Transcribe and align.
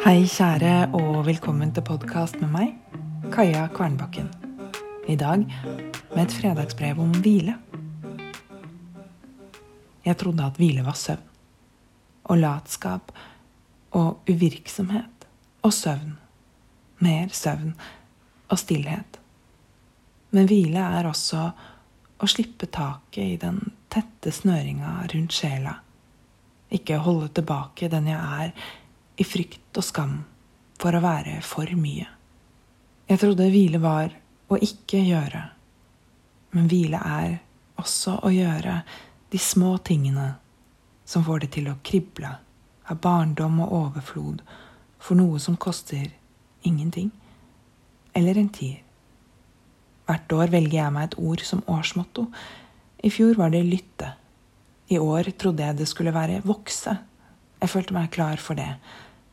Hei, 0.00 0.24
kjære, 0.24 0.94
og 0.96 1.26
velkommen 1.26 1.74
til 1.76 1.84
podkast 1.84 2.38
med 2.40 2.48
meg, 2.54 2.70
Kaja 3.34 3.66
Kvernbakken. 3.68 4.30
I 5.04 5.16
dag 5.20 5.42
med 5.42 6.22
et 6.22 6.32
fredagsbrev 6.32 7.02
om 7.04 7.10
hvile. 7.20 7.58
Jeg 10.06 10.16
trodde 10.16 10.46
at 10.46 10.56
hvile 10.56 10.86
var 10.86 10.96
søvn. 10.96 11.28
Og 12.32 12.40
latskap 12.40 13.12
og 14.00 14.24
uvirksomhet 14.24 15.28
og 15.68 15.76
søvn. 15.76 16.16
Mer 17.04 17.28
søvn 17.36 17.76
og 18.48 18.58
stillhet. 18.64 19.20
Men 20.32 20.48
hvile 20.48 20.80
er 20.96 21.12
også 21.12 21.44
å 22.16 22.34
slippe 22.38 22.72
taket 22.72 23.36
i 23.36 23.40
den 23.44 23.66
tette 23.92 24.32
snøringa 24.32 24.96
rundt 25.12 25.36
sjela. 25.42 25.76
Ikke 26.72 27.02
holde 27.04 27.34
tilbake 27.36 27.92
den 27.92 28.08
jeg 28.08 28.46
er 28.46 28.78
i 29.20 29.26
frykt 29.26 29.76
og 29.76 29.84
skam 29.84 30.16
for 30.80 30.96
å 30.96 31.02
være 31.04 31.40
for 31.44 31.68
mye. 31.76 32.08
Jeg 33.10 33.20
trodde 33.20 33.50
hvile 33.52 33.80
var 33.82 34.14
å 34.50 34.56
ikke 34.56 35.02
gjøre, 35.04 35.42
men 36.56 36.68
hvile 36.70 37.00
er 37.04 37.34
også 37.80 38.20
å 38.24 38.30
gjøre 38.32 38.80
de 39.30 39.40
små 39.40 39.76
tingene 39.84 40.32
som 41.04 41.24
får 41.26 41.44
det 41.44 41.50
til 41.56 41.68
å 41.70 41.78
krible 41.86 42.30
av 42.90 43.00
barndom 43.02 43.60
og 43.64 43.74
overflod 43.80 44.40
for 45.00 45.18
noe 45.18 45.40
som 45.42 45.58
koster 45.60 46.08
ingenting, 46.66 47.10
eller 48.16 48.38
en 48.38 48.50
tier. 48.52 48.80
Hvert 50.08 50.32
år 50.34 50.50
velger 50.50 50.80
jeg 50.80 50.94
meg 50.94 51.06
et 51.06 51.20
ord 51.22 51.44
som 51.46 51.62
årsmotto. 51.70 52.24
I 53.06 53.12
fjor 53.14 53.36
var 53.38 53.52
det 53.54 53.62
lytte. 53.62 54.08
I 54.90 54.98
år 54.98 55.30
trodde 55.38 55.62
jeg 55.62 55.78
det 55.78 55.86
skulle 55.86 56.14
være 56.14 56.40
vokse. 56.42 56.96
Jeg 57.60 57.70
følte 57.70 57.94
meg 57.94 58.10
klar 58.10 58.42
for 58.42 58.58
det. 58.58 58.72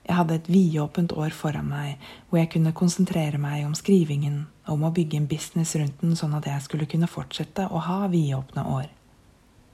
Jeg 0.07 0.15
hadde 0.15 0.37
et 0.39 0.47
vidåpent 0.47 1.11
år 1.19 1.33
foran 1.35 1.67
meg, 1.67 1.97
hvor 2.29 2.39
jeg 2.39 2.51
kunne 2.53 2.75
konsentrere 2.75 3.39
meg 3.41 3.65
om 3.67 3.73
skrivingen 3.75 4.45
og 4.67 4.77
om 4.77 4.85
å 4.87 4.93
bygge 4.95 5.19
en 5.19 5.27
business 5.27 5.75
rundt 5.75 5.99
den, 6.01 6.15
sånn 6.15 6.35
at 6.37 6.47
jeg 6.47 6.63
skulle 6.63 6.87
kunne 6.87 7.09
fortsette 7.11 7.67
å 7.67 7.81
ha 7.83 8.05
vidåpne 8.11 8.63
år. 8.71 8.87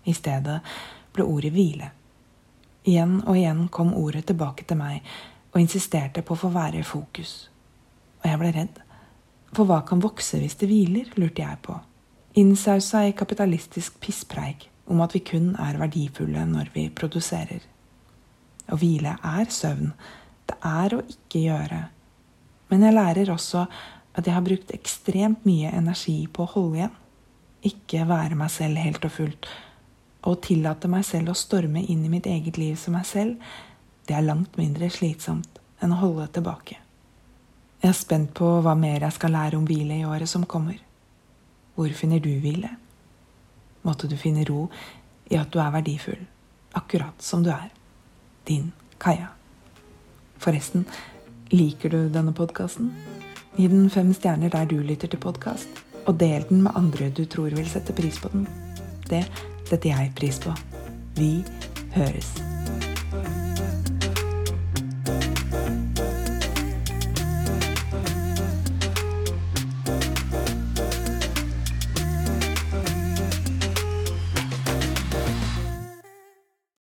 I 0.10 0.16
stedet 0.18 0.60
ble 1.14 1.26
ordet 1.30 1.54
hvile. 1.54 1.92
Igjen 2.84 3.20
og 3.22 3.38
igjen 3.38 3.68
kom 3.72 3.94
ordet 3.96 4.26
tilbake 4.28 4.66
til 4.68 4.80
meg 4.82 5.06
og 5.54 5.62
insisterte 5.62 6.24
på 6.26 6.34
å 6.34 6.42
få 6.42 6.50
være 6.54 6.82
i 6.82 6.88
fokus. 6.88 7.36
Og 8.24 8.28
jeg 8.32 8.42
ble 8.42 8.52
redd. 8.56 8.82
For 9.54 9.70
hva 9.70 9.84
kan 9.86 10.02
vokse 10.02 10.40
hvis 10.42 10.58
det 10.60 10.68
hviler, 10.72 11.14
lurte 11.16 11.46
jeg 11.46 11.62
på. 11.62 11.78
Innsausa 12.42 13.04
i 13.06 13.14
kapitalistisk 13.14 14.00
pisspreik 14.02 14.66
om 14.90 15.04
at 15.06 15.14
vi 15.14 15.22
kun 15.22 15.54
er 15.62 15.78
verdifulle 15.80 16.42
når 16.50 16.74
vi 16.74 16.88
produserer. 16.90 17.62
Å 18.72 18.80
hvile 18.80 19.14
er 19.22 19.52
søvn, 19.54 19.94
det 20.50 20.58
er 20.68 20.96
å 20.96 21.02
ikke 21.08 21.44
gjøre. 21.46 21.82
Men 22.72 22.88
jeg 22.88 22.96
lærer 22.98 23.32
også 23.34 23.66
at 24.14 24.28
jeg 24.28 24.36
har 24.36 24.46
brukt 24.46 24.74
ekstremt 24.76 25.46
mye 25.48 25.72
energi 25.74 26.18
på 26.32 26.46
å 26.46 26.52
holde 26.54 26.80
igjen. 26.80 26.96
Ikke 27.64 28.08
være 28.10 28.38
meg 28.38 28.52
selv 28.54 28.82
helt 28.84 29.06
og 29.08 29.14
fullt. 29.16 29.50
Å 30.24 30.36
tillate 30.44 30.90
meg 30.92 31.06
selv 31.08 31.34
å 31.34 31.38
storme 31.38 31.84
inn 31.84 32.04
i 32.06 32.12
mitt 32.12 32.28
eget 32.30 32.60
liv 32.60 32.78
som 32.80 32.96
meg 32.96 33.08
selv, 33.08 33.38
det 34.08 34.16
er 34.18 34.26
langt 34.26 34.58
mindre 34.60 34.90
slitsomt 34.92 35.60
enn 35.84 35.94
å 35.96 36.00
holde 36.02 36.28
tilbake. 36.36 36.80
Jeg 37.84 37.92
er 37.92 38.00
spent 38.00 38.32
på 38.40 38.48
hva 38.64 38.76
mer 38.80 39.04
jeg 39.04 39.16
skal 39.18 39.34
lære 39.36 39.60
om 39.60 39.68
hvile 39.68 40.00
i 40.00 40.08
året 40.08 40.30
som 40.32 40.46
kommer. 40.48 40.80
Hvor 41.76 41.92
finner 41.98 42.22
du 42.24 42.32
hvile? 42.40 42.70
Måtte 43.84 44.08
du 44.08 44.16
finne 44.20 44.46
ro 44.48 44.70
i 45.32 45.40
at 45.40 45.52
du 45.52 45.60
er 45.60 45.74
verdifull, 45.74 46.22
akkurat 46.80 47.24
som 47.24 47.44
du 47.44 47.52
er. 47.52 47.72
Din 48.48 48.72
Kaja. 49.04 49.34
Forresten, 50.44 50.84
liker 51.56 51.90
du 51.90 52.10
denne 52.12 52.34
podkasten? 52.36 52.90
Gi 53.56 53.68
den 53.72 53.86
fem 53.94 54.10
stjerner 54.12 54.52
der 54.52 54.68
du 54.68 54.82
lytter 54.84 55.08
til 55.08 55.22
podkast, 55.24 55.84
og 56.04 56.18
del 56.20 56.44
den 56.50 56.66
med 56.66 56.76
andre 56.76 57.08
du 57.16 57.24
tror 57.24 57.56
vil 57.56 57.70
sette 57.70 57.96
pris 57.96 58.20
på 58.20 58.34
den. 58.34 58.44
Det 59.08 59.24
setter 59.70 59.94
jeg 59.94 60.12
pris 60.20 60.42
på. 60.44 60.52
Vi 61.16 61.32
høres. 61.96 62.34